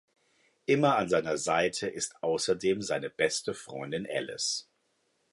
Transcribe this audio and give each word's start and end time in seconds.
Immer 0.65 0.95
an 0.95 1.09
seiner 1.09 1.37
Seite 1.37 1.87
ist 1.87 2.23
außerdem 2.23 2.81
seine 2.81 3.11
beste 3.11 3.53
Freundin 3.53 4.05
Ellis. 4.05 4.67